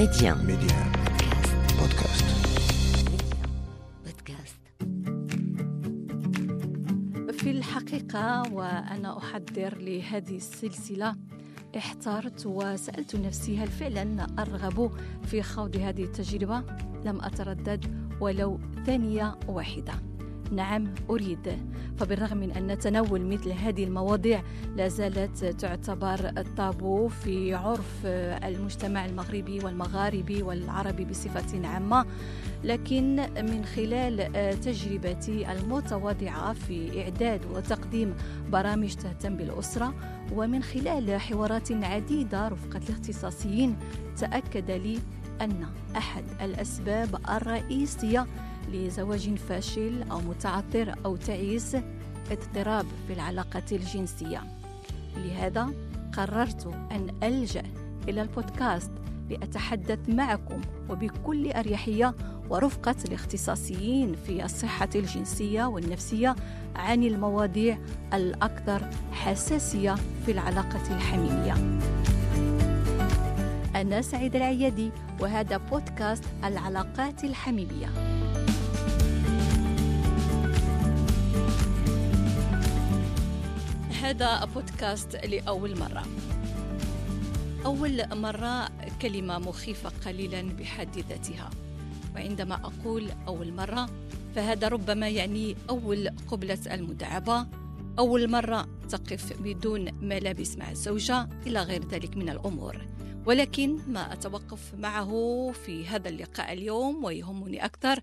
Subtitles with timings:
[0.00, 0.46] ميديان
[1.80, 2.24] بودكاست
[4.06, 4.60] بودكاست
[7.32, 11.16] في الحقيقة وأنا أحضر لهذه السلسلة
[11.76, 14.90] احترت وسألت نفسي هل فعلا أرغب
[15.26, 16.62] في خوض هذه التجربة؟
[17.04, 20.09] لم أتردد ولو ثانية واحدة.
[20.50, 21.58] نعم أريد.
[21.98, 24.42] فبالرغم من أن تناول مثل هذه المواضيع
[24.76, 28.06] لا زالت تعتبر الطابو في عرف
[28.44, 32.06] المجتمع المغربي والمغاربي والعربي بصفة عامة.
[32.64, 38.14] لكن من خلال تجربتي المتواضعة في إعداد وتقديم
[38.52, 39.94] برامج تهتم بالأسرة
[40.32, 43.76] ومن خلال حوارات عديدة رفقة الاختصاصيين
[44.16, 44.98] تأكد لي
[45.40, 48.26] أن أحد الأسباب الرئيسية
[48.72, 51.76] لزواج فاشل أو متعثر أو تعيس
[52.30, 54.42] اضطراب في العلاقة الجنسية
[55.16, 55.70] لهذا
[56.12, 57.62] قررت أن ألجأ
[58.08, 58.90] إلى البودكاست
[59.30, 60.60] لأتحدث معكم
[60.90, 62.14] وبكل أريحية
[62.50, 66.36] ورفقة الاختصاصيين في الصحة الجنسية والنفسية
[66.76, 67.78] عن المواضيع
[68.14, 69.94] الأكثر حساسية
[70.26, 71.80] في العلاقة الحميمية.
[73.76, 77.88] أنا سعيد العيادي وهذا بودكاست العلاقات الحميمية.
[84.10, 86.04] هذا بودكاست لأول مرة.
[87.66, 88.68] أول مرة
[89.02, 91.50] كلمة مخيفة قليلا بحد ذاتها.
[92.14, 93.90] وعندما أقول أول مرة
[94.34, 97.46] فهذا ربما يعني أول قبلة المداعبة
[97.98, 102.86] أول مرة تقف بدون ملابس مع الزوجة إلى غير ذلك من الأمور
[103.26, 108.00] ولكن ما أتوقف معه في هذا اللقاء اليوم ويهمني أكثر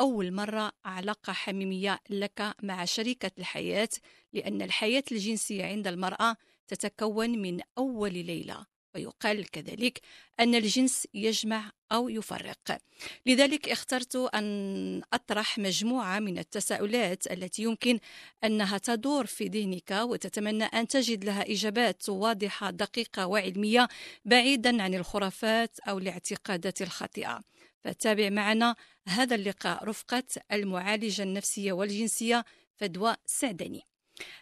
[0.00, 3.88] أول مرة علاقة حميمية لك مع شريكة الحياة
[4.32, 6.36] لأن الحياة الجنسية عند المرأة
[6.68, 10.00] تتكون من أول ليلة ويقال كذلك
[10.40, 12.78] أن الجنس يجمع أو يفرق.
[13.26, 17.98] لذلك اخترت أن أطرح مجموعة من التساؤلات التي يمكن
[18.44, 23.88] أنها تدور في ذهنك وتتمنى أن تجد لها إجابات واضحة دقيقة وعلمية
[24.24, 27.40] بعيدا عن الخرافات أو الاعتقادات الخاطئة.
[27.84, 28.76] فتابع معنا
[29.08, 30.22] هذا اللقاء رفقة
[30.52, 32.44] المعالجة النفسية والجنسية
[32.76, 33.80] فدوى سعدني.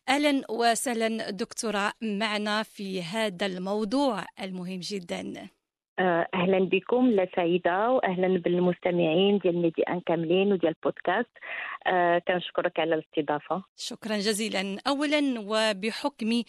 [0.08, 5.48] أهلا وسهلا دكتورة معنا في هذا الموضوع المهم جدا.
[6.34, 11.30] أهلا بكم لا سعيدة واهلا بالمستمعين ديال ميدي ان كاملين وديال البودكاست.
[11.86, 13.64] أه كنشكرك على الاستضافة.
[13.76, 14.78] شكرا جزيلا.
[14.86, 16.42] اولا وبحكم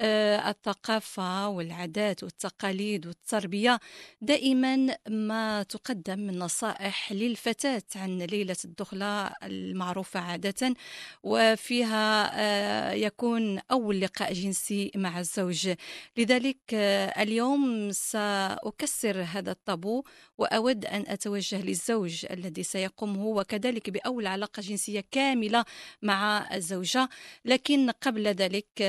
[0.00, 3.80] أه الثقافة والعادات والتقاليد والتربية
[4.20, 10.74] دائما ما تقدم من نصائح للفتاة عن ليلة الدخلة المعروفة عادة
[11.22, 15.74] وفيها أه يكون أول لقاء جنسي مع الزوج.
[16.16, 16.74] لذلك
[17.18, 20.04] اليوم سأكثر أكسر هذا الطابو
[20.38, 24.77] وأود أن أتوجه للزوج الذي سيقوم هو كذلك بأول علاقة جنسية
[25.10, 25.64] كاملة
[26.02, 27.08] مع الزوجة
[27.44, 28.82] لكن قبل ذلك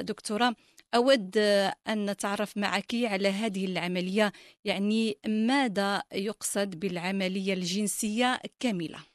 [0.00, 0.54] دكتورة
[0.94, 1.38] أود
[1.88, 4.32] أن نتعرف معك على هذه العملية
[4.64, 9.11] يعني ماذا يقصد بالعملية الجنسية كاملة؟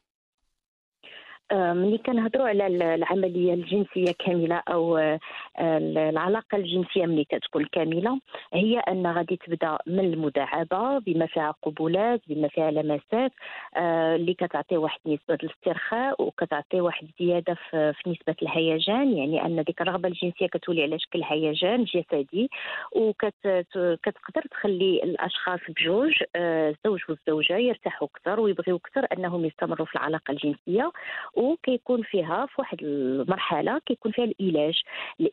[1.53, 4.97] ملي كنهضروا على العملية الجنسية كاملة أو
[5.59, 8.19] العلاقة الجنسية ملي كتكون كاملة
[8.53, 13.31] هي أن غادي تبدأ من المداعبة بما فيها قبولات بما فيها لمسات
[14.15, 20.07] اللي كتعطي واحد نسبة الاسترخاء وكتعطي واحد زيادة في, نسبة الهيجان يعني أن ديك الرغبة
[20.09, 22.49] الجنسية كتولي على شكل هيجان جسدي
[22.95, 30.91] وكتقدر تخلي الأشخاص بجوج الزوج والزوجة يرتاحوا أكثر ويبغيو أكثر أنهم يستمروا في العلاقة الجنسية
[31.37, 34.81] وكيكون فيها في واحد المرحلة كيكون فيها العلاج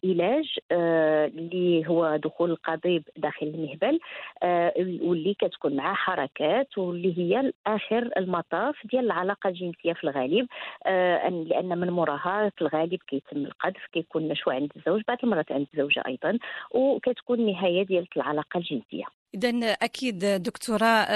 [0.05, 4.01] العلاج آه اللي هو دخول القضيب داخل المهبل
[4.43, 4.73] آه
[5.03, 10.47] واللي كتكون معاه حركات واللي هي اخر المطاف ديال العلاقة الجنسية في الغالب
[10.87, 15.67] آه لأن من موراها في الغالب كيتم القذف كيكون نشوى عند الزوج بعض المرات عند
[15.75, 16.39] الزوجة أيضا
[16.71, 19.24] وكتكون النهايه ديال العلاقة الجنسية.
[19.35, 21.07] إذا أكيد دكتورة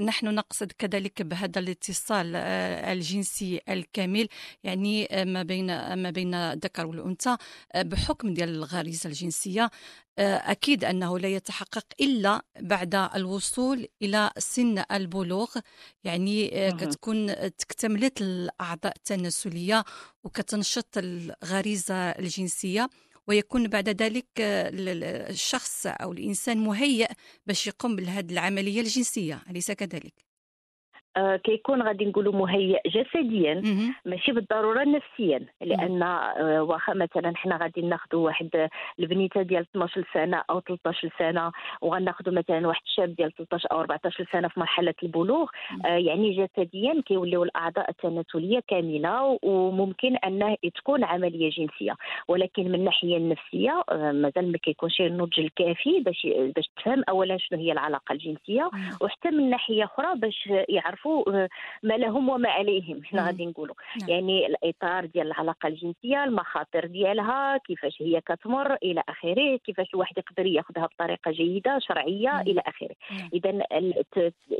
[0.00, 4.28] نحن نقصد كذلك بهذا الاتصال الجنسي الكامل
[4.64, 7.36] يعني ما بين ما بين الذكر والأنثى
[7.76, 9.70] بحكم ديال الغريزة الجنسية.
[10.18, 15.56] أكيد أنه لا يتحقق إلا بعد الوصول إلى سن البلوغ
[16.04, 19.84] يعني كتكون اكتملت الأعضاء التناسلية
[20.24, 22.88] وكتنشط الغريزة الجنسية.
[23.26, 27.08] ويكون بعد ذلك الشخص أو الإنسان مهيئ
[27.46, 30.31] باش يقوم بهذه العملية الجنسية أليس كذلك؟
[31.16, 33.54] آه، كيكون غادي نقولوا مهيئ جسديا.
[34.04, 38.68] ماشي بالضرورة نفسيا لأن آه، واخا مثلا حنا غادي ناخذوا واحد
[39.00, 44.26] البنيتة ديال 12 سنة أو 13 سنة وغناخذوا مثلا واحد الشاب ديال 13 أو 14
[44.32, 45.48] سنة في مرحلة البلوغ.
[45.84, 51.94] آه، يعني جسديا كيوليو الأعضاء التناسلية كاملة وممكن انه تكون عملية جنسية
[52.28, 56.26] ولكن من الناحيه النفسية مازال ما كيكونش النضج الكافي باش
[56.56, 58.70] باش تفهم اولا شنو هي العلاقة الجنسية.
[59.00, 60.48] وحتى من ناحية أخرى باش
[61.02, 61.48] يعرفوا آه،
[61.82, 63.26] ما لهم وما عليهم حنا.
[63.26, 64.08] غادي نقولوا نعم.
[64.10, 70.46] يعني الإطار ديال العلاقة الجنسية المخاطر ديالها كيفاش هي كتمر إلى آخره كيفاش الواحد يقدر
[70.46, 72.40] ياخذها بطريقة جيدة شرعية مم.
[72.40, 73.30] إلى آخره نعم.
[73.34, 73.52] اذا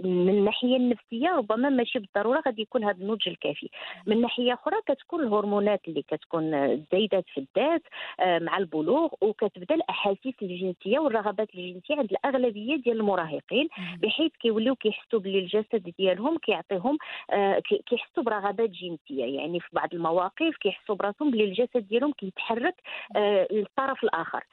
[0.05, 3.69] من الناحيه النفسية ربما ماشي بالضرورة غادي يكون هذا النضج الكافي
[4.07, 6.51] من ناحية أخرى كتكون الهرمونات اللي كتكون
[6.93, 7.83] زايدات في الذات
[8.21, 13.69] آه، مع البلوغ وكتبدا الأحاسيس الجنسية والرغبات الجنسية عند الأغلبية ديال المراهقين.
[14.03, 16.99] بحيث كيوليو كيحسوا باللي الجسد ديالهم كيعطيهم
[17.31, 19.25] آه، كي- كيحسوا برغبات جنسية.
[19.25, 22.75] يعني في بعض المواقف كيحسوا براسهم باللي الجسد ديالهم كيتحرك
[23.17, 24.45] آه، للطرف الآخر.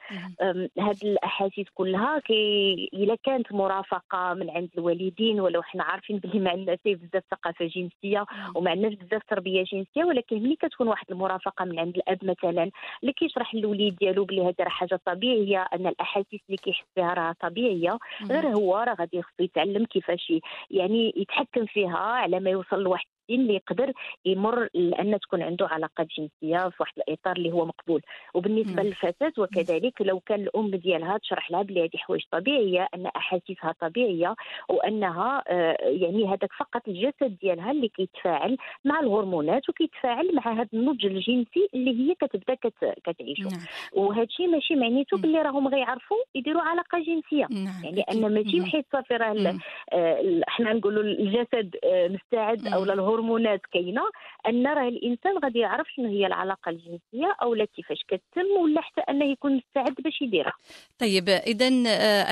[0.78, 6.50] هاد الاحاسيس كلها كي إلا كانت مرافقة من عند الوالدين ولو حنا عارفين بلي ما
[6.50, 8.24] عندناش بزاف ثقافة جنسية
[8.54, 12.70] وما عندناش بزاف تربية جنسية ولكن ملي كتكون واحد المرافقة من عند الأب مثلا
[13.02, 17.34] اللي كيشرح للوليد ديالو بلي هذا راه حاجة طبيعية أن الاحاسيس اللي كيحس بها راه
[17.40, 17.98] طبيعية
[18.30, 20.32] غير هو راه غادي خصو يتعلم كيفاش
[20.70, 23.06] يعني يتحكم فيها على ما يوصل لواحد.
[23.30, 23.92] السن اللي يقدر
[24.24, 28.02] يمر لأن تكون عنده علاقات جنسيه في واحد الإطار اللي هو مقبول
[28.34, 28.86] وبالنسبة نعم.
[28.86, 34.34] للفتاه وكذلك لو كان الأم ديالها تشرح لها بلي هذه حوايج طبيعية أن أحاسيسها طبيعية
[34.68, 41.06] وأنها آه، يعني هذاك فقط الجسد ديالها اللي كيتفاعل مع الهرمونات وكيتفاعل مع هذا النضج
[41.06, 43.60] الجنسي اللي هي كتبدأ كت- كتعيشه نعم
[43.92, 45.16] وهذا الشيء ماشي معنيته.
[45.18, 48.00] باللي راهم غيعرفوا يديروا علاقة جنسية نعم يعني.
[48.02, 48.60] أن ماشي.
[48.60, 49.54] بحيث صافي راه.
[49.92, 52.86] آه، حنا نقولوا الجسد آه، مستعد أو مم.
[53.20, 54.02] الهرمونات كاينة
[54.48, 59.00] أن راه الإنسان غادي يعرف شنو هي العلاقة الجنسية أو لا كيفاش كتتم ولا حتى
[59.00, 60.52] أنه يكون مستعد باش يديرها.
[60.98, 61.68] طيب إذا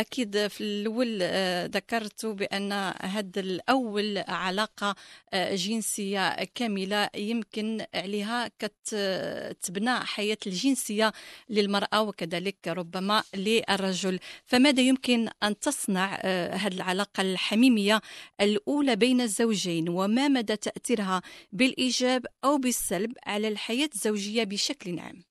[0.00, 4.94] أكيد في الأول آه، ذكرت بأن هذا الأول علاقة
[5.32, 11.12] آه، جنسية كاملة يمكن عليها كتبنى حياة الجنسية
[11.50, 14.18] للمرأة وكذلك ربما للرجل.
[14.44, 18.00] فماذا يمكن أن تصنع هذه العلاقة الحميمية
[18.40, 21.22] الأولى بين الزوجين؟ وما مدى تأثيرها
[21.52, 25.22] بالإيجاب أو بالسلب على الحياة الزوجية بشكل عام.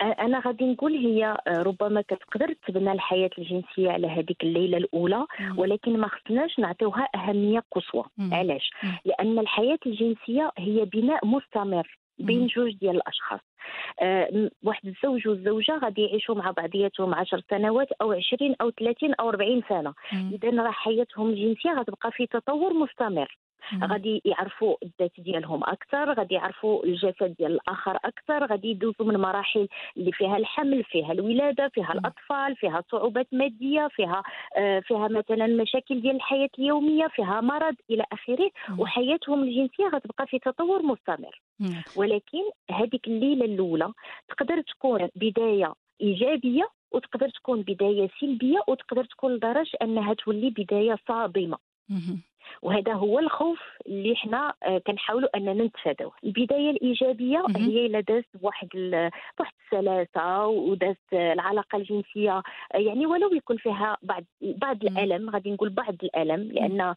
[0.00, 5.26] أنا غادي نقول هي آه، ربما كتقدر تبنى الحياة الجنسية على هذيك الليلة الأولى
[5.56, 8.04] ولكن ما خصناش نعطيوها أهمية قصوى.
[8.32, 8.70] علاش.
[9.04, 11.98] لأن الحياة الجنسية هي بناء مستمر.
[12.18, 13.40] بين جوج ديال الأشخاص
[14.32, 19.28] م- واحد الزوج والزوجة غادي يعيشوا مع بعضياتهم 10 سنوات أو 20 أو 30 أو
[19.28, 19.94] 40 سنة.
[20.12, 23.38] اذا راه حياتهم الجنسية غتبقى في تطور مستمر.
[23.84, 29.68] غادي يعرفوا الذات ديالهم أكثر غادي يعرفوا الجسد ديال الآخر أكثر غادي يدوزوا من مراحل
[29.96, 31.98] اللي فيها الحمل فيها الولادة فيها مم.
[31.98, 34.22] الأطفال فيها صعوبات مادية فيها
[34.56, 38.80] آه، فيها مثلا مشاكل ديال الحياة اليومية فيها مرض إلى آخره مم.
[38.80, 41.82] وحياتهم الجنسية غتبقى في تطور مستمر مم.
[41.96, 43.92] ولكن هذيك الليلة الأولى
[44.28, 51.58] تقدر تكون بداية إيجابية وتقدر تكون بداية سلبية وتقدر تكون لدرجة أنها تولي بداية صادمة.
[52.62, 57.44] وهذا هو الخوف اللي حنا آه، كنحاولوا أننا نتفاداوه البداية الإيجابية.
[57.56, 58.68] هي إلا دازت بواحد
[59.38, 62.42] بواحد السلاسة ودازت العلاقة الجنسية
[62.74, 64.84] آه، يعني ولو يكون فيها بعض بعض.
[64.84, 66.94] الألم غادي نقول بعض الألم لأن آه،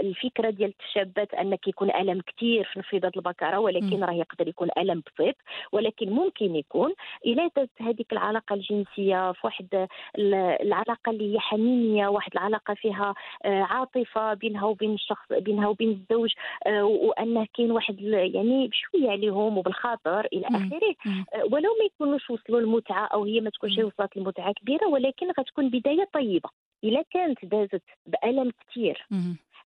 [0.00, 4.04] الفكرة ديال التشابات ان كيكون ألم كثير في انفضاض البكرة ولكن.
[4.04, 5.34] راه يقدر يكون ألم بسيط
[5.72, 6.92] ولكن ممكن يكون
[7.26, 9.86] إلا دازت هذيك العلاقة الجنسية في واحد
[10.18, 16.32] ال- العلاقة اللي هي حميمية واحد العلاقة فيها عاطفة بينها وبين الشخص بينها وبين الزوج
[16.66, 20.46] آه، وانه كاين واحد يعني بشوية عليهم وبالخاطر إلى.
[20.46, 20.94] آخره.
[21.34, 23.78] آه، ولو ما يكونوش وصلوا للمتعة أو هي ما تكونش.
[23.78, 26.50] وصلت لمتعه كبيرة ولكن غتكون بداية طيبة
[26.84, 29.06] إلا كانت دازت بألم كثير.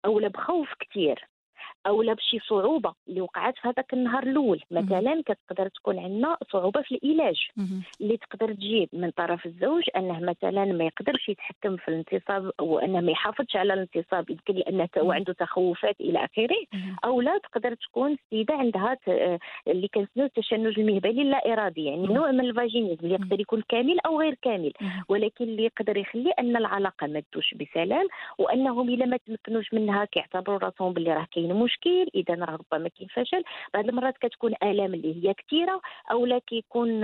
[0.05, 1.27] أو بخوف كثير
[1.87, 4.61] أو لا بشي صعوبة اللي وقعت في هذاك النهار الأول.
[4.71, 7.47] مثلا كتقدر تكون عندنا صعوبة في العلاج.
[8.01, 13.11] اللي تقدر تجيب من طرف الزوج أنه مثلا ما يقدرش يتحكم في الانتصاب وأنه ما
[13.11, 15.11] يحافظش على الانتصاب يمكن لأنه مم.
[15.11, 16.57] عنده تخوفات إلى آخره.
[17.05, 22.07] أو لا تقدر تكون السيده عندها آه، اللي كنسميو التشنج المهبلي اللا ارادي يعني.
[22.07, 24.73] نوع من ال vaginisme اللي يقدر يكون كامل أو غير كامل.
[25.09, 28.07] ولكن اللي يقدر يخلي أن العلاقة ما تدوش بسلام
[28.37, 33.07] وأنهم إلا ما تمكنوش منها كيعتبروا راسهم باللي راه كاين مشكل إذا راه ربما كاين
[33.07, 37.03] فشل بعض المرات كتكون آلام اللي هي كثيره أو لا كيكون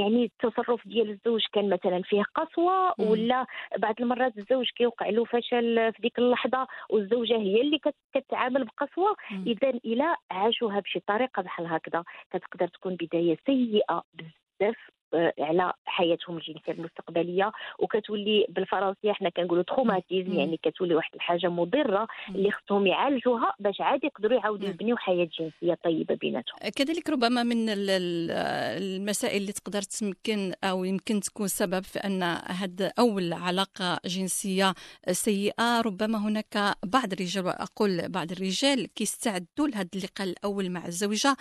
[0.00, 3.46] يعني التصرف ديال الزوج كان مثلا فيه قسوة ولا
[3.78, 7.80] بعض المرات الزوج كيوقع له فشل في ديك اللحظة والزوجة هي اللي
[8.14, 9.16] كتعامل بقسوة.
[9.46, 12.04] اذا إلى عاشوها بشي طريقة بحال هكذا.
[12.30, 14.97] كتقدر تكون بداية سيئة بزاف.
[15.38, 17.52] على حياتهم الجنسية المستقبلية.
[17.78, 24.04] وكتولي بالفرنسيه حنا كنقولوا تروماتيزم يعني كتولي واحد الحاجة مضرة اللي خصهم يعالجوها باش عاد
[24.04, 26.58] يقدروا يعاودوا يبنيو حياة جنسية طيبة بيناتهم.
[26.76, 33.32] كذلك ربما من المسائل اللي تقدر تمكن أو يمكن تكون سبب في أن هاد أول
[33.32, 34.74] علاقة جنسية
[35.10, 35.80] سيئة.
[35.80, 41.36] ربما هناك بعض الرجال وأقول بعض الرجال كيستعدوا لهذا اللقاء الأول مع الزوجة.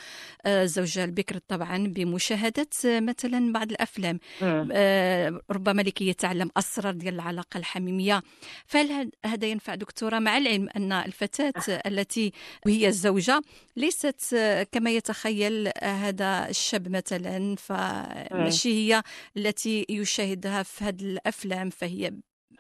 [0.45, 4.19] آه، الزوجه البكر طبعا بمشاهدة مثلا بعض الأفلام.
[4.41, 8.23] آه ربما لكي يتعلم أسرار ديال العلاقة الحميمية.
[8.65, 12.33] فهل هذا ينفع دكتورة؟ مع العلم أن الفتاة التي
[12.67, 13.41] هي الزوجة
[13.75, 14.35] ليست
[14.71, 17.55] كما يتخيل هذا الشاب مثلا.
[17.55, 19.03] فماشي هي
[19.37, 22.11] التي يشاهدها في هذه الأفلام فهي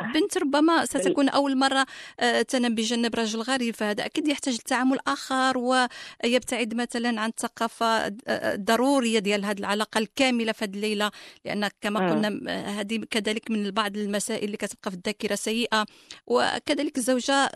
[0.01, 1.85] بنت ربما ستكون أول مرة
[2.19, 9.19] آه، تنام بجنب رجل غريب فهذا أكيد يحتاج لتعامل آخر ويبتعد مثلا عن الثقافة الضرورية
[9.19, 11.11] ديال هذه العلاقة الكاملة في هذه الليلة
[11.45, 15.85] لأن كما قلنا هذه كذلك من بعض المسائل اللي كتبقى في الذاكرة سيئة
[16.27, 17.51] وكذلك الزوجة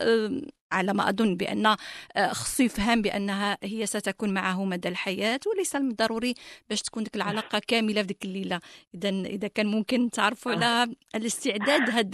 [0.72, 5.94] على ما أظن بأن آه، خصو يفهم بأنها هي ستكون معه مدى الحياة وليس من
[5.94, 6.34] ضروري
[6.68, 8.60] باش تكون ديك العلاقة كاملة في ديك الليلة.
[8.94, 12.10] إذا إذا كان ممكن تعرفوا على الاستعداد هذا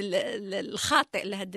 [0.61, 1.57] الخاطئ لهذه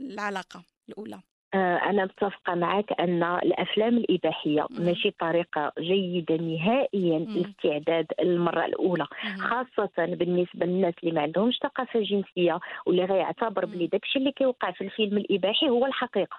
[0.00, 1.14] العلاقة الأولى.
[1.16, 9.06] آه، أنا متفقة معك أن الأفلام الإباحية ماشي طريقة جيدة نهائيا لاستعداد المرة الأولى
[9.40, 14.84] خاصة بالنسبة للناس اللي ما عندهمش ثقافة جنسية واللي غيعتبر بلي داكشي اللي كيوقع في
[14.84, 16.36] الفيلم الإباحي هو الحقيقة.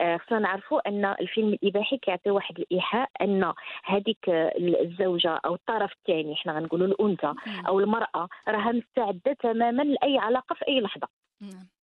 [0.00, 3.52] آه، خصنا نعرفوا أن الفيلم الإباحي كيعطي واحد الإيحاء أن
[3.84, 4.28] هذيك
[4.58, 7.32] الزوجة أو الطرف الثاني حنا غنقولوا الأنثى
[7.68, 11.08] أو المرأة راها مستعدة تماما لأي علاقة في أي لحظة.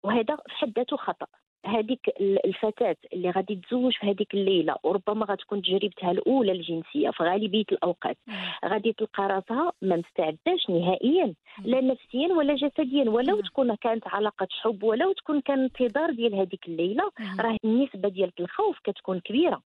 [0.03, 1.27] وهذا في حد ذاته خطأ.
[1.67, 7.65] هذيك الفتاة اللي غادي تزوج في هذيك الليلة وربما غتكون تجربتها الأولى الجنسية في غالبية
[7.71, 8.17] الأوقات.
[8.65, 11.33] غادي تلقى راسها ما مستعداش نهائيا
[11.65, 13.09] لا نفسيا ولا جسديا.
[13.09, 18.31] ولو تكون كانت علاقة حب ولو تكون كان انتظار ديال هذيك الليلة راه النسبة ديال
[18.39, 19.61] الخوف كتكون كبيرة.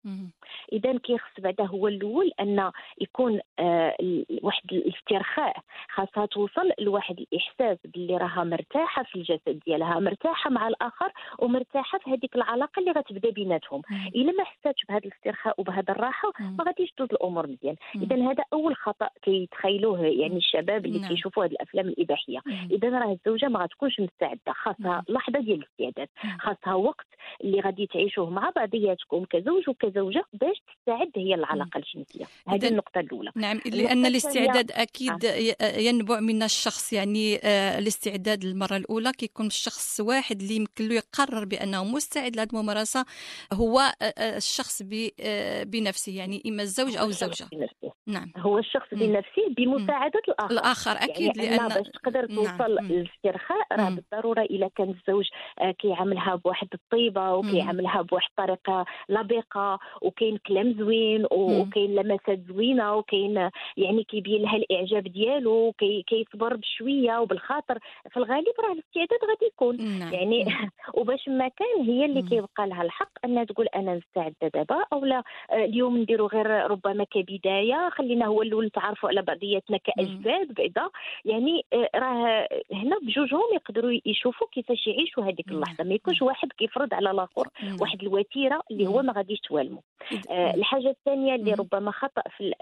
[0.74, 3.96] إذا كيخص بعدا هو الأول أن يكون آه
[4.41, 5.56] واحد الاسترخاء
[5.94, 12.00] خاصها توصل لواحد الإحساس باللي راها مرتاحة في الجسد ديالها مرتاحة مع الآخر ومرتاحة مرتاحه
[12.00, 13.81] في هذيك العلاقة اللي غتبدا بيناتهم.
[14.15, 17.75] إلا ما حساتش بهذا الاسترخاء وبهذا الراحة ما غاديش تدوز الأمور مزيان.
[17.96, 21.10] اذا هذا أول خطأ كيتخيلوه يعني الشباب اللي نعم.
[21.10, 22.39] كيشوفوا هذه الأفلام الإباحية.
[22.72, 26.08] إذا راه الزوجة ما غتكونش مستعدة خاصها لحظة ديال الاستعداد.
[26.39, 27.08] خاصها وقت
[27.43, 32.25] اللي غادي تعيشوه مع بعضياتكم كزوج وكزوجة باش تستعد هي العلاقة الجنسية.
[32.48, 33.31] هذه النقطة الأولى.
[33.36, 35.77] نعم لأن الاستعداد أكيد آه.
[35.77, 39.12] ينبع من الشخص يعني آه، الاستعداد المره الأولى.
[39.12, 43.05] كيكون الشخص واحد اللي يمكن له يقرر بأنه أنه مستعد لهذه الممارسة
[43.53, 44.81] هو آه، آه، الشخص
[45.19, 47.50] آه، بنفسه يعني إما الزوج أو الزوجة.
[48.10, 48.32] نعم.
[48.38, 50.51] هو الشخص بنفسه بمساعدة الآخر.
[50.51, 52.36] الآخر أكيد يعني لأن باش تقدر نعم.
[52.36, 52.86] توصل نعم.
[52.86, 55.25] للاسترخاء راه بالضرورة اذا كان الزوج
[55.80, 64.04] كيعاملها بواحد الطيبة وكيعاملها بواحد الطريقة لبقة وكاين كلام زوين وكاين لمسات زوينة وكاين يعني
[64.04, 67.80] كيبين لها الإعجاب ديالو وكيصبر بشوية وبالخاطر
[68.12, 70.00] في الغالب راه الاستعداد غادي يكون.
[70.00, 70.13] نعم.
[70.13, 70.46] يعني
[70.98, 75.24] وباش ما كان هي اللي كيبقى لها الحق أنها تقول أنا مستعده دابا أو لا
[75.51, 80.89] آه، اليوم نديرو غير ربما كبداية خلينا هو الأول نتعرفوا على بعضياتنا كاجساد بعدا.
[81.25, 85.84] يعني آه، راه هنا بجوجهم يقدروا يشوفوا كيفاش يعيشوا هذيك اللحظة.
[85.84, 87.48] ما يكونش واحد كيفرض على الآخر
[87.82, 89.82] واحد الوتيرة اللي هو ما غاديش توالمو.
[90.29, 92.53] آه الحاجة الثانية اللي ربما خطأ في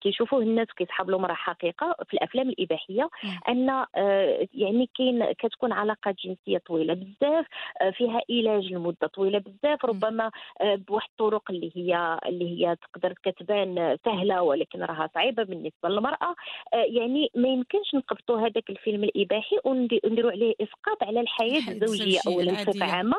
[0.00, 3.08] كيشوفوه الناس كيسحب لهم راه حقيقة في الأفلام الإباحية
[3.48, 7.46] أن آه يعني كاين كتكون علاقات جنسية طويلة بزاف
[7.80, 9.84] آه فيها علاج لمدة طويلة بزاف.
[9.84, 10.30] ربما
[10.62, 16.34] بواحد الطرق اللي هي اللي هي تقدر كتبان سهلة ولكن راها صعيبة بالنسبة للمرأة.
[16.74, 22.52] آه، يعني ما يمكنش نقبطوا هذاك الفيلم الإباحي ونديروا عليه إسقاط على الحياة الزوجية اولا
[22.52, 23.16] بصفة عامة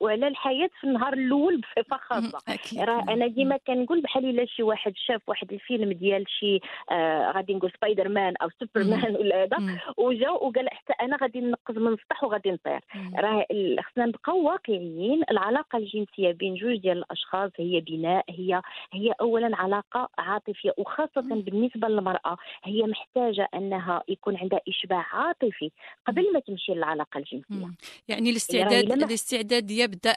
[0.00, 2.38] وعلى الحياة في النهار الأول بصفة خاصة.
[2.88, 7.54] راه أنا ديما كنقول بحال إلا شي واحد شاف واحد الفيلم ديال شي آه غادي
[7.54, 9.56] نقول سبايدر مان أو سوبر مان ولا هذا
[9.96, 12.80] وجا وقال حتى أنا غادي ننقز من السطح وغادي نطير.
[13.18, 13.46] راه
[13.80, 15.22] خصنا نبقاو واقعيين.
[15.30, 21.88] العلاقة الجنسية بين جوج ديال الأشخاص هي بناء هي هي اولا علاقة عاطفية وخاصة بالنسبة
[21.88, 25.70] للمرأة هي محتاجة أنها يكون عندها إشباع عاطفي
[26.06, 27.70] قبل ما تمشي للعلاقة الجنسية.
[28.08, 30.16] يعني الاستعداد الاستعداد يبدأ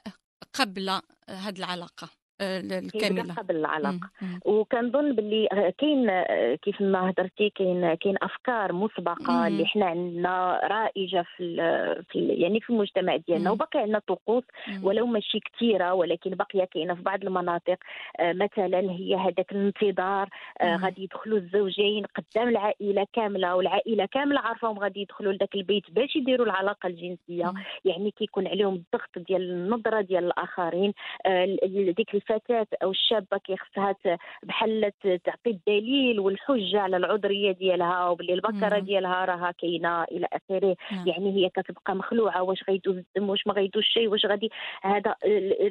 [0.53, 0.89] قبل
[1.29, 2.22] هذه العلاقة.
[2.43, 4.09] الكامله قبل العلاقة.
[4.45, 6.23] وكنظن باللي كاين
[6.55, 11.55] كيف ما هضرتي كاين كاين أفكار مسبقة اللي حنا عندنا رائجة في,
[12.09, 13.51] في يعني في المجتمع ديالنا.
[13.51, 14.43] وباقي عندنا طقوس
[14.83, 17.77] ولو ماشي كثيرة ولكن باقيه كاينة في بعض المناطق.
[18.19, 20.29] آه، مثلا هي هذاك الانتظار
[20.61, 26.15] آه، غادي يدخلوا الزوجين قدام العائلة كاملة والعائلة كاملة عارفاهم غادي يدخلوا لذاك البيت باش
[26.15, 27.53] يديروا العلاقة الجنسية.
[27.85, 30.93] يعني كيكون عليهم الضغط ديال النظرة ديال الآخرين
[31.97, 33.95] ديك الفتاه أو الشابه كيخصها
[34.43, 40.75] بحال تعطي الدليل والحجة على العذرية ديالها وباللي البكرة ديالها راها كاينة إلى آخره.
[40.91, 41.07] نعم.
[41.07, 42.41] يعني هي كتبقى مخلوعة.
[42.41, 44.51] واش غيدوز الدم؟ واش ما غيدوز شيء واش غادي؟
[44.83, 45.15] هذا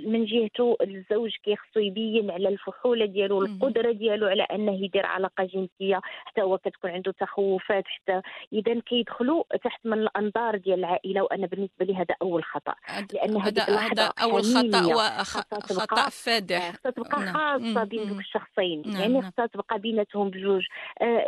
[0.06, 6.00] من جهته الزوج كيخصو يبين على الفحولة ديالو والقدرة ديالو على أنه يدير علاقة جنسية.
[6.24, 7.84] حتى هو كتكون عنده تخوفات.
[7.86, 8.20] حتى
[8.52, 12.74] إذا كيدخلوا تحت من الأنظار ديال العائلة وأنا بالنسبة لي هذا أول خطأ.
[13.12, 17.34] لأن هذا هذا أول خطأ وخطا فادح واضح خصها تبقى نعم.
[17.34, 18.82] خاصة بين دوك الشخصين.
[18.86, 19.00] نعم.
[19.00, 20.62] يعني خصها تبقى بيناتهم بجوج.
[21.00, 21.24] آه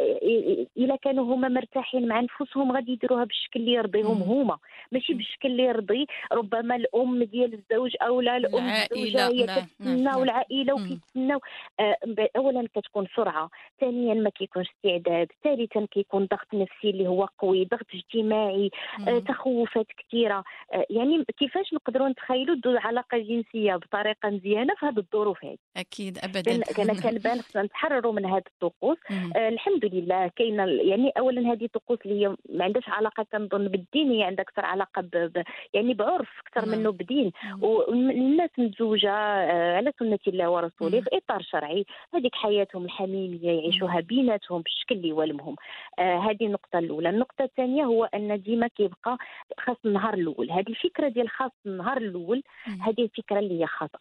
[0.76, 4.59] إلا كانوا هما مرتاحين مع نفسهم غادي يديروها بالشكل اللي يرضيهم هما.
[4.92, 6.06] ماشي بالشكل اللي يرضي.
[6.33, 11.40] ربما الأم ديال الزوج أو لا الأم الزوجة هي كتسنى والعائلة وكيتسناو.
[11.80, 11.97] آه
[12.37, 17.87] اولا كتكون سرعة ثانيا ما كيكونش استعداد ثالثا كيكون ضغط نفسي اللي هو قوي ضغط
[17.94, 18.71] اجتماعي
[19.09, 20.44] آه تخوفات كثيرة.
[20.73, 25.57] آه يعني كيفاش نقدروا نتخيلوا علاقة جنسية بطريقة مزيانة في هذا الظروف هذه.
[25.77, 26.63] أكيد ابدا.
[26.77, 28.99] كان كنبان خصنا نتحرروا من هذه الطقوس.
[29.37, 34.11] آه الحمد لله كاينة يعني اولا هذه الطقوس اللي هي ما عندهاش علاقة كنظن بالدين
[34.11, 35.11] هي عندها أكثر علاقة ب...
[35.11, 35.43] ب...
[35.75, 41.87] يعني بعرف أكثر منه بدين والناس متزوجة آه على سنة الله ورسوله في إطار شرعي.
[42.15, 45.57] هذيك حياتهم الحميمية يعيشوها بيناتهم بالشكل اللي يولمهم
[45.99, 47.09] آه هذه النقطة الأولى.
[47.11, 49.19] النقطة الثانية هو أن ديما كيبقى
[49.59, 50.51] خاص النهار الأول.
[50.51, 52.43] هذه الفكرة ديال خاص النهار الأول
[52.81, 53.99] هذه الفكرة اللي هي خطا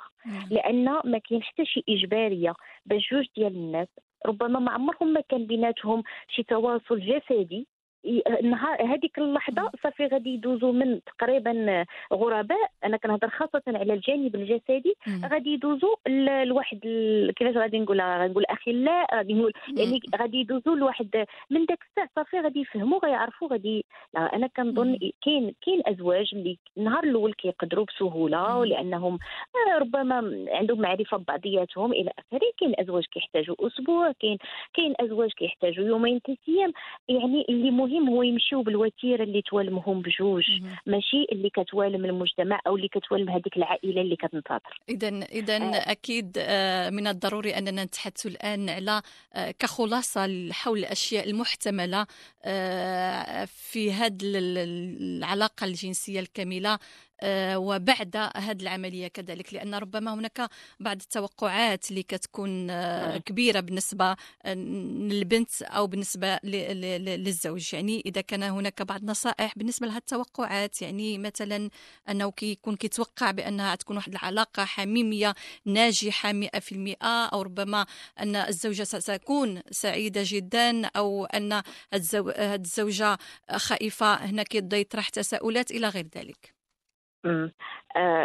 [0.51, 2.53] لأن ما كاين حتى شي إجبارية
[2.86, 3.88] باش جوج ديال الناس
[4.25, 7.68] ربما ما عمرهم ما كان بيناتهم شي تواصل جسدي
[8.06, 14.96] النهار هذيك اللحظة صافي غادي يدوزوا من تقريبا غرباء أنا كنهضر خاصة على الجانب الجسدي.
[15.32, 15.96] غادي يدوزوا
[16.44, 16.80] لواحد
[17.36, 18.02] كيفاش غادي نقول
[18.50, 23.86] اخلاء غادي نقول يعني غادي يدوزوا لواحد من داك الساعة صافي غادي يفهموا غيعرفوا غادي
[24.18, 29.20] أنا كنظن كاين كاين أزواج اللي النهار الأول كيقدروا بسهولة ولانهم
[29.56, 32.52] آه، ربما عندهم معرفة ببعضياتهم إلى آخره.
[32.60, 34.38] كاين أزواج كيحتاجوا أسبوع كاين
[34.74, 36.74] كاين أزواج كيحتاجوا يومين ثلاث أيام
[37.10, 40.43] يعني اللي مهم المهم هو يمشيو بالوتيرة اللي توالمهم بجوج
[40.86, 45.91] ماشي اللي كتوالم المجتمع أو اللي كتوالم هذيك العائلة اللي كتنتظر اذا اذا آه.
[45.91, 49.01] أكيد آه، من الضروري أننا نتحدث الآن على
[49.34, 52.06] آه، كخلاصة حول الأشياء المحتملة
[52.45, 56.79] آه، في هذه العلاقة الجنسية الكاملة
[57.56, 63.18] وبعد هذه العملية كذلك لأن ربما هناك بعض التوقعات اللي كتكون آه، نعم.
[63.18, 70.82] كبيرة بالنسبة للبنت أو بالنسبة للزوج يعني إذا كان هناك بعض النصائح بالنسبة لهذه التوقعات
[70.82, 71.70] يعني مثلا
[72.10, 76.48] أنه كيكون كيتوقع بأنها تكون واحد العلاقة حميمية ناجحة 100%
[77.04, 77.86] أو ربما
[78.20, 81.64] أن الزوجة ستكون سعيدة جدا أو أن هذه
[82.34, 83.18] الزوجة
[83.56, 86.62] خائفة هنا كيبدا يطرح تساؤلات إلى غير ذلك
[87.26, 87.52] آه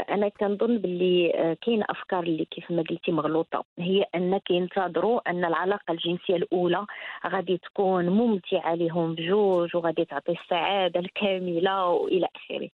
[0.00, 3.64] أنا كنظن باللي آه كاين أفكار اللي كيف ما قلتي مغلوطة.
[3.78, 6.86] هي ان كينتظروا أن العلاقة الجنسية الأولى
[7.26, 12.68] غادي تكون ممتعة لهم بجوج وغادي تعطي السعادة الكاملة وإلى آخره.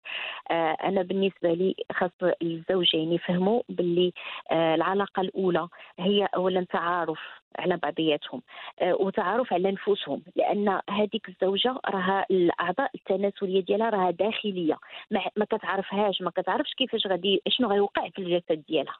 [0.51, 4.13] آه أنا بالنسبة لي خاص الزوجين يفهموا باللي
[4.51, 5.67] آه العلاقة الأولى
[5.99, 7.19] هي اولا تعارف
[7.59, 8.41] على بعضياتهم.
[8.79, 14.77] آه، وتعرف على نفوسهم لأن هذيك الزوجة راها الأعضاء التناسلية ديالها راها داخلية.
[15.11, 18.95] ما كتعرفهاش ما كتعرفش كيفاش غادي شنو غيوقع في الجسد ديالها.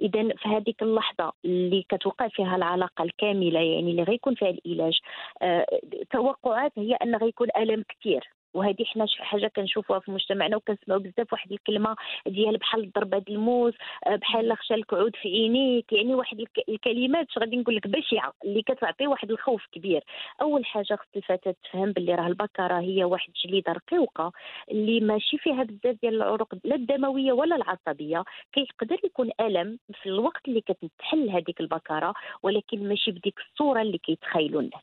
[0.00, 4.98] اذا في هذيك اللحظة اللي كتوقع فيها العلاقة الكاملة يعني اللي غيكون فيها العلاج
[5.42, 5.66] أه
[6.10, 11.52] توقعات هي أن غيكون ألم كثير وهذه حنا حاجة كنشوفوها في مجتمعنا وكنسمعوا بزاف واحد
[11.52, 13.74] الكلمة ديال بحال ضربة الموس
[14.06, 19.06] آه، بحال خشى الكعود في عينيك يعني واحد الكلمات غادي نقول لك بشعه اللي كتعطي
[19.06, 20.04] واحد الخوف كبير.
[20.40, 24.32] أول حاجة خص الفتاة تفهم باللي راه البكرة هي واحد جليدة رقيقة
[24.70, 28.24] اللي ماشي فيها بزاف ديال العروق لا الدموية ولا العصبية.
[28.52, 34.60] كيقدر يكون ألم في الوقت اللي كتتحل هذيك البكرة ولكن ماشي بديك الصورة اللي كيتخيلوا
[34.60, 34.82] الناس.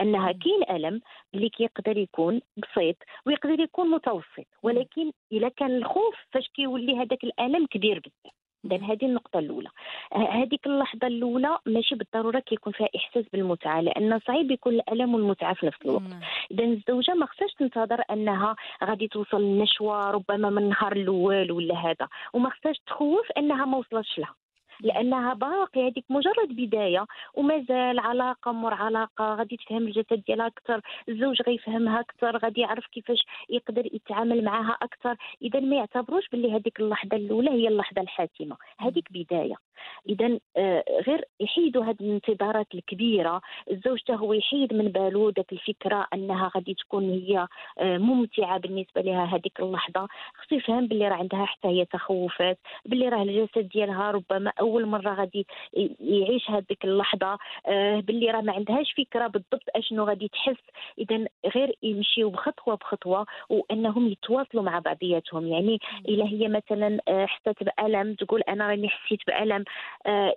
[0.00, 1.00] أنها كاين ألم
[1.34, 2.96] اللي كيقدر يكون بسيط.
[3.26, 8.34] ويقدر يكون متوسط ولكن إذا كان الخوف فاش كيولي هذاك الألم كبير بزاف.
[8.64, 9.68] اذا هذه النقطة الأولى.
[10.12, 15.66] هذيك اللحظة الأولى ماشي بالضرورة كيكون فيها إحساس بالمتعة لأن صعيب يكون الألم والمتعة في
[15.66, 16.02] نفس الوقت.
[16.50, 22.08] إذا الزوجة ما خصهاش تنتظر أنها غادي توصل للنشوة ربما من النهار الأول ولا هذا
[22.34, 24.34] وما خصهاش تخوف أنها ما وصلتش لها.
[24.80, 31.42] لأنها باقي هذيك مجرد بداية ومازال علاقة مر علاقة غادي تفهم الجسد ديالها أكثر الزوج
[31.42, 35.16] غيفهمها أكثر غادي يعرف كيفاش يقدر يتعامل معها أكثر.
[35.42, 39.67] إذا ما يعتبروش باللي هذيك اللحظة الأولى هي اللحظة الحاسمة هذيك بداية.
[40.08, 46.50] إذا آه، غير يحيدوا هذه الانتظارات الكبيرة الزوج هو يحيد من باله ذاك الفكرة أنها
[46.56, 50.08] غادي تكون هي آه، ممتعة بالنسبة لها هذيك اللحظة.
[50.34, 55.14] خصو يفهم باللي راه عندها حتى هي تخوفات باللي راه الجسد ديالها ربما أول مرة
[55.14, 55.46] غادي
[56.00, 60.62] يعيش هذيك اللحظة آه، باللي راه ما عندهاش فكرة بالضبط أشنو غادي تحس.
[60.98, 65.46] إذا غير يمشيو بخطوة بخطوة وأنهم يتواصلوا مع بعضياتهم.
[65.46, 69.64] يعني إلا هي مثلا حسيت بألم تقول أنا راني حسيت بألم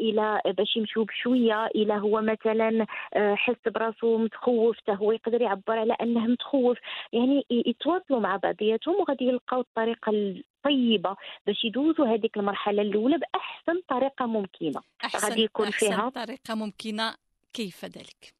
[0.01, 5.79] إلى باش يمشيو بشوية إلى هو مثلا آه، حس براسو متخوف حتى هو يقدر يعبر
[5.79, 6.77] على أنه متخوف.
[7.13, 11.15] يعني يتواصلوا مع بعضياتهم وغادي يلقاو الطريقة الطيبة
[11.45, 14.81] باش يدوزوا هذيك المرحلة الأولى بأحسن طريقة ممكنة.
[15.05, 17.15] أحسن غادي يكون أحسن فيها طريقة ممكنة.
[17.53, 18.33] كيف ذلك؟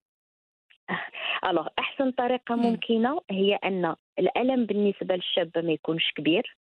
[1.46, 6.58] ألوغ أحسن طريقة ممكنة هي أن الألم بالنسبة للشابه ما يكونش كبير.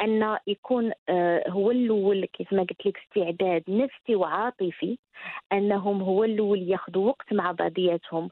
[0.00, 4.98] أن يكون آه، هو الأول كيف ما قلت لك استعداد نفسي وعاطفي
[5.52, 8.30] أنهم هو الأول ياخذوا وقت مع بعضياتهم.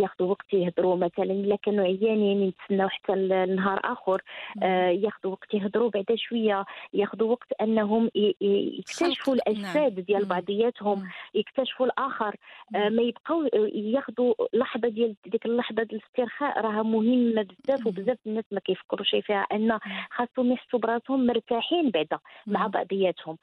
[0.00, 4.22] ياخذوا وقت يهضروا مثلا إلا كانوا عيانين يتسناو حتى النهار آخر.
[4.62, 6.64] آه، ياخذوا وقت يهضروا بعد شوية.
[6.94, 8.10] ياخذوا وقت أنهم
[8.40, 12.36] يكتشفوا الأجساد ديال بعضياتهم يكتشفوا الآخر.
[12.74, 18.60] ما يبقاو ياخذوا لحظة ديال ديك اللحظة ديال الاسترخاء راها مهمة بزاف وبزاف الناس ما
[18.60, 19.78] كيفكروش فيها أن
[20.10, 23.38] خاصهم يحسوا براسهم مرتاحين بعدا مع بعضياتهم.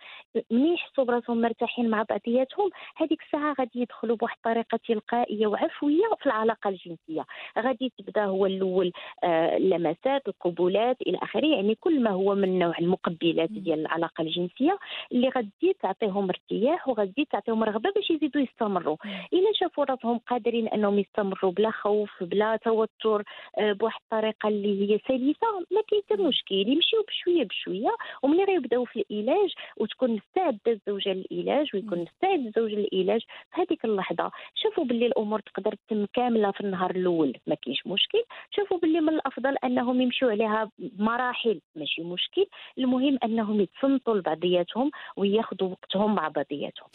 [0.52, 5.75] ملي يحسوا براسهم مرتاحين مع بعضياتهم؟ هذيك الساعة غادي يدخلوا بواحد الطريقة تلقائية وعفوية.
[5.80, 7.26] في العلاقة الجنسية.
[7.60, 8.92] غادي تبدأ هو الأول
[9.24, 11.46] آه اللمسات القبولات إلى آخره.
[11.46, 14.78] يعني كل ما هو من نوع المقبلات ديال العلاقة الجنسية
[15.12, 18.98] اللي غادي تعطيهم ارتياح وغادي تعطيهم رغبة باش يزيدوا يستمروا.
[19.34, 23.24] إلا شافوا راسهم قادرين أنهم يستمروا بلا خوف بلا توتر
[23.58, 26.56] آه بواحد الطريقة اللي هي سلسة ما كاين حتى مشكل.
[26.56, 32.72] يمشي يمشيو بشوية بشوية وملي غيبداو في العلاج وتكون مستعدة الزوجة للعلاج ويكون مستعد الزوج
[32.74, 34.32] للعلاج في هذيك اللحظة.
[34.56, 38.24] شوفوا باللي الأمور تقدر تتم كاملة في النهار الأول ما كاينش مشكل.
[38.52, 42.46] شوفوا باللي من الأفضل أنهم يمشوا عليها مراحل ماشي مشكل.
[42.78, 46.90] المهم أنهم يتصنتوا لبعضياتهم وياخذوا وقتهم مع بعضياتهم.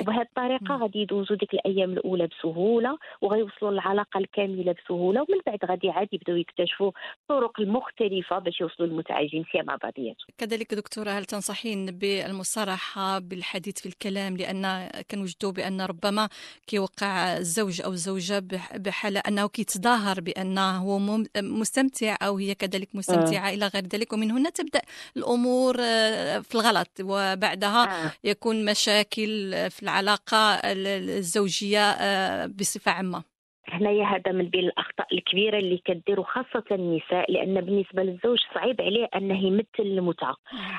[0.00, 5.20] وبهذه الطريقة غادي يدوزوا ديك الأيام الأولى بسهولة وغيوصلوا للعلاقة الكاملة بسهولة.
[5.20, 10.26] ومن بعد غادي عاد يبداو يكتشفوا الطرق المختلفة باش يوصلوا للمتعه الجنسيه مع بعضياتهم.
[10.38, 16.28] كذلك دكتورة هل تنصحين بالمصارحة بالحديث في الكلام؟ لأن كنوجدوا بأن ربما
[16.66, 18.42] كيوقع الزوج أو الزوجة
[18.74, 20.98] بحالة أنه كيتظاهر بأنه هو
[21.36, 23.54] مستمتع أو هي كذلك مستمتعة آه.
[23.54, 24.82] إلى غير ذلك ومن هنا تبدأ
[25.16, 28.12] الأمور آه، في الغلط وبعدها آه.
[28.24, 29.26] يكون مشاكل
[29.70, 33.35] في العلاقة الزوجية آه، بصفة عامة
[33.68, 39.08] هنايا هذا من بين الأخطاء الكبيرة اللي كديروا خاصة النساء لأن بالنسبة للزوج صعيب عليه
[39.16, 40.36] أنه يمثل المتعة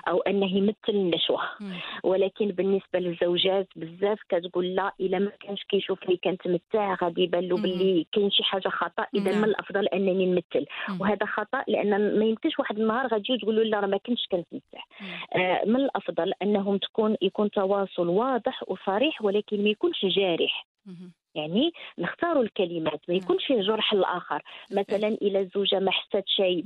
[0.07, 1.41] أو أنه يمثل النشوة.
[2.03, 8.05] ولكن بالنسبة للزوجات بزاف كتقول لا إلا ما كانش كيشوفني كنتمتع غادي يبان له باللي
[8.11, 10.65] كاين شي حاجة خطأ إذا من الأفضل أنني نمثل.
[10.99, 14.83] وهذا خطأ لأن ما يمكنش واحد النهار غادي تقولوا لا راه ما كنتش كنتمتع.
[15.35, 20.67] آه من الأفضل أنهم تكون يكون تواصل واضح وصريح ولكن ما يكونش جارح.
[21.37, 23.17] يعني نختاروا الكلمات ما نعم.
[23.17, 24.43] يكونش فيه جرح الآخر.
[24.71, 26.63] مثلا إلى الزوجة ما حسات شيء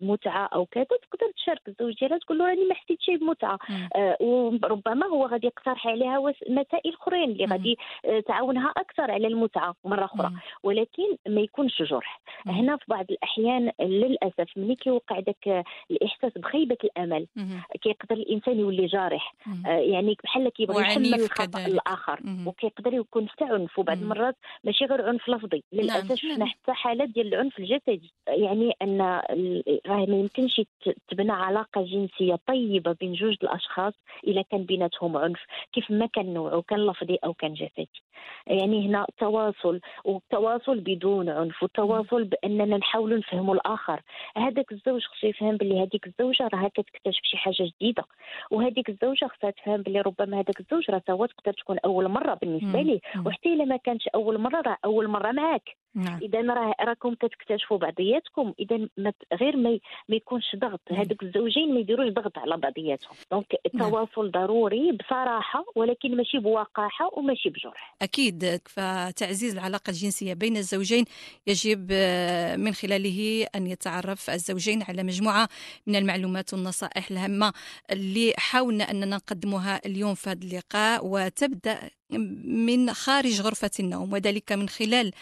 [0.00, 3.58] بمتعة أو كذا تقدر تشارك الزوج ديالها تقول له راني ما حسيت شيء بمتعة.
[3.96, 9.74] آه وربما هو غادي يقترح عليها مسائل أخرين اللي غادي آه تعاونها أكثر على المتعة
[9.84, 10.30] مرة أخرى.
[10.62, 12.20] ولكن ما يكونش جرح.
[12.46, 17.26] هنا في بعض الأحيان للأسف ملي كيوقع ذاك الإحساس بخيبة الأمل
[17.82, 19.34] كيقدر الإنسان يولي جارح.
[19.66, 25.08] آه يعني بحال كيبغي يحمل الخطأ الآخر وكيقدر يكون حتى عنف وبعض مرات ماشي غير
[25.08, 25.62] عنف لفظي.
[25.72, 26.16] للأسف نعم.
[26.16, 28.12] شفنا حتى حالات ديال العنف الجسدي.
[28.28, 29.00] يعني أن
[29.86, 30.60] راه ما يمكنش
[31.08, 33.94] تبنى علاقة جنسية طيبة بين جوج الأشخاص
[34.26, 35.40] إلا كان بيناتهم عنف
[35.72, 38.02] كيف ما كان نوعه كان لفظي أو كان جسدي.
[38.46, 44.00] يعني هنا تواصل والتواصل بدون عنف والتواصل بأننا نحاولوا نفهموا الآخر.
[44.36, 48.04] هذاك الزوج خصو يفهم باللي هذيك الزوجة راها كتكتشف شي حاجة جديدة.
[48.50, 53.00] وهذيك الزوجة خصها تفهم باللي ربما هذاك الزوج راه تقدر تكون أول مرة بالنسبة ليه.
[53.26, 55.76] وحتى إلا ما كانش أول مرة راه أول مرة معاك.
[55.94, 56.18] نعم.
[56.22, 58.88] إذا راه راكم كتكتشفوا بعضياتكم إذا
[59.40, 59.78] غير ما,
[60.08, 60.80] ما يكونش ضغط.
[60.90, 63.16] هذوك الزوجين ما يديروش ضغط على بعضياتهم.
[63.32, 67.94] دونك التواصل ضروري بصراحة ولكن ماشي بوقاحه وماشي بجرح.
[68.02, 71.04] أكيد فتعزيز العلاقة الجنسية بين الزوجين
[71.46, 75.48] يجب آه، من خلاله أن يتعرف الزوجين على مجموعة
[75.86, 77.52] من المعلومات والنصائح الهامة
[77.90, 81.90] اللي حاولنا أننا نقدمها اليوم في هذا اللقاء وتبدأ
[82.44, 85.12] من خارج غرفة النوم وذلك من خلال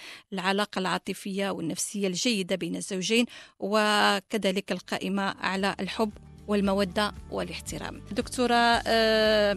[0.63, 3.27] العلاقة العاطفية والنفسية الجيدة بين الزوجين
[3.61, 6.11] وكذلك القائمة على الحب
[6.49, 8.01] والمودة والاحترام.
[8.13, 9.57] دكتورة آه،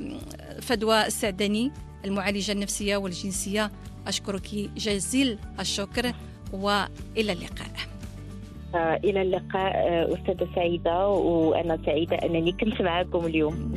[0.62, 1.72] فدوى السعدني
[2.06, 3.72] المعالجة النفسية والجنسية
[4.08, 6.14] أشكرك جزيل الشكر
[6.54, 7.70] وإلى اللقاء.
[8.76, 13.76] آه، إلى اللقاء آه، أستاذة سعيدة وأنا سعيدة أنني كنت معكم اليوم.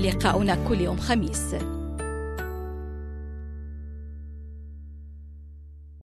[0.00, 1.54] لقاؤنا كل يوم خميس.